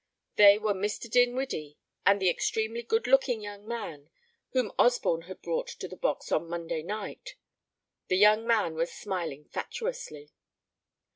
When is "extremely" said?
2.27-2.81